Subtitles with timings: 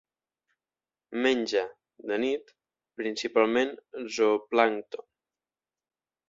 [1.25, 1.61] Menja,
[2.11, 2.53] de nit,
[3.03, 3.71] principalment
[4.17, 5.07] zooplàncton.